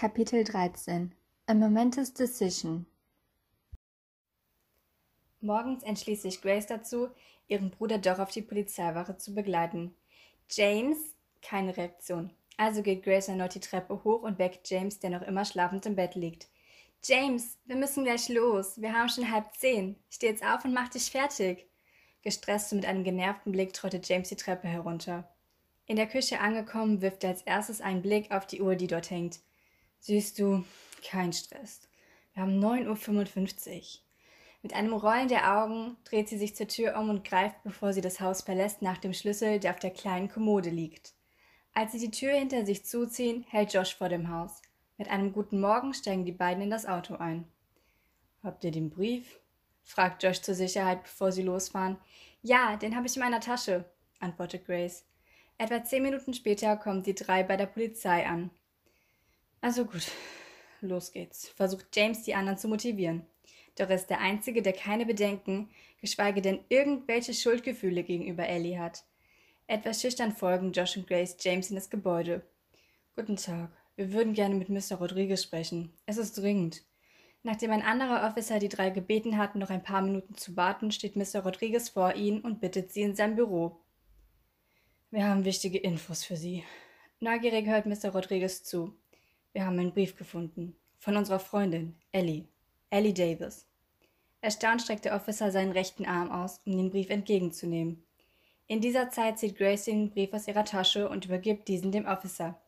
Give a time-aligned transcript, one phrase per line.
[0.00, 1.14] Kapitel 13
[1.44, 2.86] A Momentous Decision
[5.42, 7.08] Morgens entschließt sich Grace dazu,
[7.48, 9.94] ihren Bruder doch auf die Polizeiwache zu begleiten.
[10.48, 10.96] James?
[11.42, 12.32] Keine Reaktion.
[12.56, 15.96] Also geht Grace erneut die Treppe hoch und weckt James, der noch immer schlafend im
[15.96, 16.48] Bett liegt.
[17.04, 18.80] James, wir müssen gleich los.
[18.80, 19.96] Wir haben schon halb zehn.
[20.08, 21.68] Steh jetzt auf und mach dich fertig.
[22.22, 25.30] Gestresst und mit einem genervten Blick trottet James die Treppe herunter.
[25.84, 29.10] In der Küche angekommen, wirft er als erstes einen Blick auf die Uhr, die dort
[29.10, 29.40] hängt.
[30.02, 30.64] Siehst du,
[31.04, 31.82] kein Stress.
[32.32, 33.82] Wir haben 9.55 Uhr.
[34.62, 38.00] Mit einem Rollen der Augen dreht sie sich zur Tür um und greift, bevor sie
[38.00, 41.12] das Haus verlässt, nach dem Schlüssel, der auf der kleinen Kommode liegt.
[41.74, 44.62] Als sie die Tür hinter sich zuziehen, hält Josh vor dem Haus.
[44.96, 47.46] Mit einem guten Morgen steigen die beiden in das Auto ein.
[48.42, 49.38] Habt ihr den Brief?
[49.82, 51.98] fragt Josh zur Sicherheit, bevor sie losfahren.
[52.40, 53.84] Ja, den habe ich in meiner Tasche,
[54.18, 55.04] antwortet Grace.
[55.58, 58.50] Etwa zehn Minuten später kommen die drei bei der Polizei an.
[59.60, 60.06] Also gut,
[60.80, 63.26] los geht's, versucht James die anderen zu motivieren.
[63.76, 65.68] Doch er ist der Einzige, der keine Bedenken,
[66.00, 69.04] geschweige denn irgendwelche Schuldgefühle gegenüber Ellie hat.
[69.66, 72.42] Etwas schüchtern folgen Josh und Grace James in das Gebäude.
[73.14, 73.70] Guten Tag.
[73.96, 74.96] Wir würden gerne mit Mr.
[74.98, 75.92] Rodriguez sprechen.
[76.06, 76.82] Es ist dringend.
[77.42, 81.16] Nachdem ein anderer Officer die drei gebeten hat, noch ein paar Minuten zu warten, steht
[81.16, 81.42] Mr.
[81.42, 83.80] Rodriguez vor ihnen und bittet sie in sein Büro.
[85.10, 86.64] Wir haben wichtige Infos für Sie.
[87.18, 88.10] Neugierig hört Mr.
[88.10, 88.94] Rodriguez zu.
[89.52, 90.76] Wir haben einen Brief gefunden.
[90.98, 92.46] Von unserer Freundin, Ellie.
[92.90, 93.66] Ellie Davis.
[94.40, 98.04] Erstaunt streckt der Officer seinen rechten Arm aus, um den Brief entgegenzunehmen.
[98.68, 102.60] In dieser Zeit zieht Grace den Brief aus ihrer Tasche und übergibt diesen dem Officer.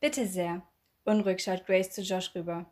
[0.00, 0.62] Bitte sehr.
[1.04, 2.64] Unruhig schaut Grace zu Josh rüber.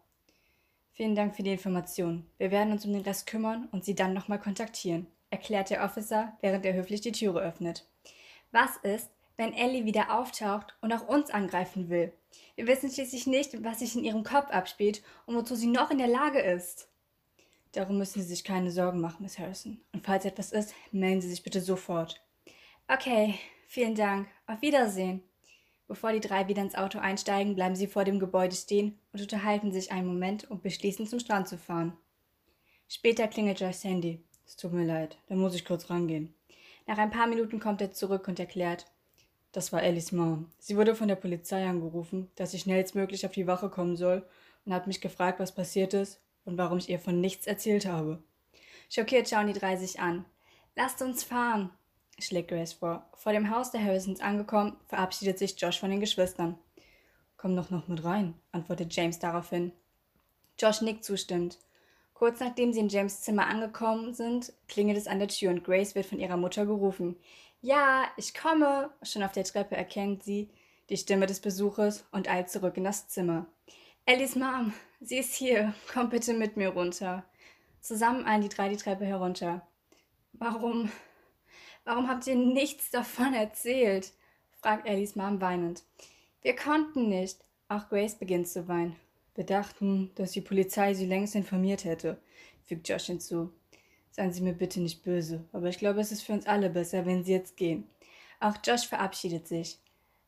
[0.92, 2.26] Vielen Dank für die Information.
[2.38, 6.36] Wir werden uns um den Rest kümmern und Sie dann nochmal kontaktieren, erklärt der Officer,
[6.40, 7.86] während er höflich die Türe öffnet.
[8.50, 12.12] Was ist, wenn Ellie wieder auftaucht und auch uns angreifen will?
[12.54, 15.98] Wir wissen schließlich nicht, was sich in ihrem Kopf abspielt und wozu sie noch in
[15.98, 16.88] der Lage ist.
[17.72, 19.80] Darum müssen Sie sich keine Sorgen machen, Miss Harrison.
[19.92, 22.22] Und falls etwas ist, melden Sie sich bitte sofort.
[22.86, 24.28] Okay, vielen Dank.
[24.46, 25.22] Auf Wiedersehen.
[25.88, 29.72] Bevor die drei wieder ins Auto einsteigen, bleiben sie vor dem Gebäude stehen und unterhalten
[29.72, 31.96] sich einen Moment und beschließen, zum Strand zu fahren.
[32.88, 34.22] Später klingelt Joyce Handy.
[34.46, 36.34] Es tut mir leid, da muss ich kurz rangehen.
[36.86, 38.86] Nach ein paar Minuten kommt er zurück und erklärt,
[39.52, 40.50] das war Ellis Mom.
[40.58, 44.26] Sie wurde von der Polizei angerufen, dass ich schnellstmöglich auf die Wache kommen soll
[44.64, 48.22] und hat mich gefragt, was passiert ist und warum ich ihr von nichts erzählt habe.
[48.88, 50.24] Schockiert schauen die drei sich an.
[50.74, 51.70] Lasst uns fahren,
[52.18, 53.06] schlägt Grace vor.
[53.14, 56.58] Vor dem Haus der Harrisons angekommen, verabschiedet sich Josh von den Geschwistern.
[57.36, 59.72] Komm doch noch mit rein, antwortet James daraufhin.
[60.58, 61.58] Josh nickt zustimmend.
[62.14, 65.94] Kurz nachdem sie in James Zimmer angekommen sind, klingelt es an der Tür und Grace
[65.94, 67.16] wird von ihrer Mutter gerufen.
[67.62, 68.90] Ja, ich komme.
[69.02, 70.50] Schon auf der Treppe erkennt sie
[70.90, 73.46] die Stimme des Besuches und eilt zurück in das Zimmer.
[74.04, 75.72] Ellies Mom, sie ist hier.
[75.92, 77.24] Komm bitte mit mir runter.
[77.80, 79.64] Zusammen eilen die drei die Treppe herunter.
[80.32, 80.90] Warum?
[81.84, 84.12] Warum habt ihr nichts davon erzählt?
[84.60, 85.84] fragt Ellies Mom weinend.
[86.42, 87.38] Wir konnten nicht.
[87.68, 88.96] Auch Grace beginnt zu weinen.
[89.36, 92.20] Wir dachten, dass die Polizei sie längst informiert hätte,
[92.64, 93.52] fügt Josh hinzu.
[94.12, 97.06] Seien Sie mir bitte nicht böse, aber ich glaube, es ist für uns alle besser,
[97.06, 97.88] wenn Sie jetzt gehen.
[98.40, 99.78] Auch Josh verabschiedet sich.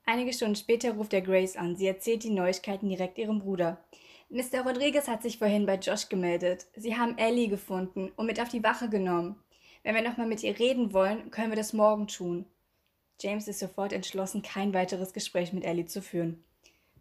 [0.06, 1.77] Einige Stunden später ruft er Grace an.
[1.77, 3.83] Sie erzählt die Neuigkeiten direkt ihrem Bruder.
[4.31, 4.62] Mr.
[4.67, 6.67] Rodriguez hat sich vorhin bei Josh gemeldet.
[6.77, 9.37] Sie haben Ellie gefunden und mit auf die Wache genommen.
[9.83, 12.47] Wenn wir nochmal mit ihr reden wollen, können wir das morgen tun.
[13.21, 16.43] James ist sofort entschlossen, kein weiteres Gespräch mit Ellie zu führen.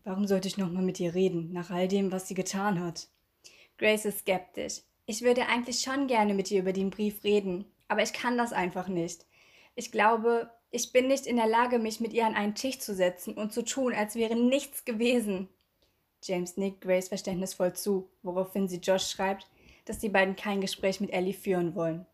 [0.03, 3.07] Warum sollte ich nochmal mit ihr reden, nach all dem, was sie getan hat?
[3.77, 4.81] Grace ist skeptisch.
[5.05, 8.53] Ich würde eigentlich schon gerne mit ihr über den Brief reden, aber ich kann das
[8.53, 9.25] einfach nicht.
[9.75, 12.95] Ich glaube, ich bin nicht in der Lage, mich mit ihr an einen Tisch zu
[12.95, 15.49] setzen und zu tun, als wäre nichts gewesen.
[16.23, 19.49] James nickt Grace verständnisvoll zu, woraufhin sie Josh schreibt,
[19.85, 22.05] dass die beiden kein Gespräch mit Ellie führen wollen.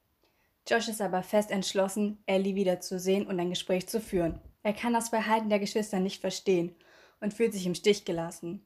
[0.67, 4.41] Josh ist aber fest entschlossen, Ellie wiederzusehen und ein Gespräch zu führen.
[4.63, 6.75] Er kann das Verhalten der Geschwister nicht verstehen
[7.21, 8.65] und fühlt sich im Stich gelassen.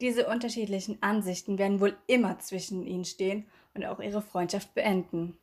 [0.00, 5.38] Diese unterschiedlichen Ansichten werden wohl immer zwischen ihnen stehen und auch ihre Freundschaft beenden.